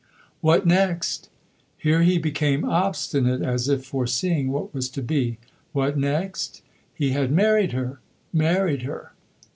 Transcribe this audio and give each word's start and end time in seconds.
What 0.39 0.65
next? 0.65 1.29
Here 1.77 2.01
he 2.01 2.17
became 2.17 2.65
obstinate, 2.65 3.43
as 3.43 3.69
if 3.69 3.85
foreseeing 3.85 4.49
what 4.51 4.73
was 4.73 4.89
to 4.89 5.01
be. 5.03 5.37
What 5.73 5.95
next? 5.95 6.63
He 6.95 7.11
had 7.11 7.31
married 7.31 7.73
her. 7.73 7.99
Married 8.33 8.81
her! 8.81 9.13